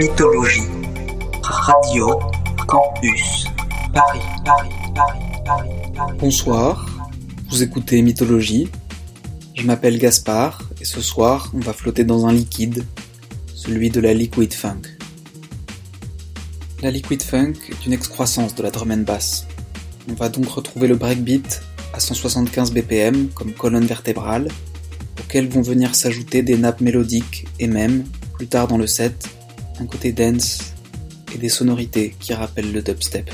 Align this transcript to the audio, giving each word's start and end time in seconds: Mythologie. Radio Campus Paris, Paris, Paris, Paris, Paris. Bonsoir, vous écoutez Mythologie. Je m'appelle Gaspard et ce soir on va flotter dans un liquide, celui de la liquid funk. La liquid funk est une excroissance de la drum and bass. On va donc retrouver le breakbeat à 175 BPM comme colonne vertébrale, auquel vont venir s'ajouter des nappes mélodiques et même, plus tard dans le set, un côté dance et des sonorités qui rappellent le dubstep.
Mythologie. 0.00 0.62
Radio 1.42 2.18
Campus 2.66 3.44
Paris, 3.92 4.20
Paris, 4.46 4.70
Paris, 4.94 5.20
Paris, 5.44 5.68
Paris. 5.94 6.16
Bonsoir, 6.18 6.86
vous 7.50 7.62
écoutez 7.62 8.00
Mythologie. 8.00 8.70
Je 9.54 9.66
m'appelle 9.66 9.98
Gaspard 9.98 10.62
et 10.80 10.86
ce 10.86 11.02
soir 11.02 11.50
on 11.52 11.58
va 11.58 11.74
flotter 11.74 12.04
dans 12.04 12.24
un 12.24 12.32
liquide, 12.32 12.86
celui 13.54 13.90
de 13.90 14.00
la 14.00 14.14
liquid 14.14 14.54
funk. 14.54 14.80
La 16.80 16.90
liquid 16.90 17.22
funk 17.22 17.52
est 17.68 17.84
une 17.84 17.92
excroissance 17.92 18.54
de 18.54 18.62
la 18.62 18.70
drum 18.70 18.92
and 18.92 19.04
bass. 19.04 19.46
On 20.08 20.14
va 20.14 20.30
donc 20.30 20.46
retrouver 20.46 20.88
le 20.88 20.96
breakbeat 20.96 21.60
à 21.92 22.00
175 22.00 22.72
BPM 22.72 23.28
comme 23.34 23.52
colonne 23.52 23.84
vertébrale, 23.84 24.48
auquel 25.20 25.46
vont 25.50 25.60
venir 25.60 25.94
s'ajouter 25.94 26.40
des 26.40 26.56
nappes 26.56 26.80
mélodiques 26.80 27.46
et 27.58 27.66
même, 27.66 28.04
plus 28.32 28.46
tard 28.46 28.66
dans 28.66 28.78
le 28.78 28.86
set, 28.86 29.28
un 29.80 29.86
côté 29.86 30.12
dance 30.12 30.74
et 31.34 31.38
des 31.38 31.48
sonorités 31.48 32.14
qui 32.20 32.34
rappellent 32.34 32.72
le 32.72 32.82
dubstep. 32.82 33.30